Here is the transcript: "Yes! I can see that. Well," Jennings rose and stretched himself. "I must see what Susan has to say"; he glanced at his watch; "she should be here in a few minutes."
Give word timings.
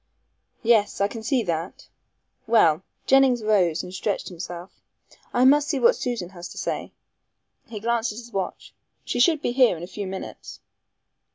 "Yes! 0.63 0.99
I 0.99 1.07
can 1.07 1.21
see 1.21 1.43
that. 1.43 1.85
Well," 2.47 2.81
Jennings 3.05 3.43
rose 3.43 3.83
and 3.83 3.93
stretched 3.93 4.29
himself. 4.29 4.71
"I 5.31 5.45
must 5.45 5.67
see 5.67 5.79
what 5.79 5.95
Susan 5.95 6.29
has 6.29 6.47
to 6.47 6.57
say"; 6.57 6.91
he 7.67 7.79
glanced 7.79 8.11
at 8.11 8.17
his 8.17 8.33
watch; 8.33 8.73
"she 9.05 9.19
should 9.19 9.43
be 9.43 9.51
here 9.51 9.77
in 9.77 9.83
a 9.83 9.85
few 9.85 10.07
minutes." 10.07 10.59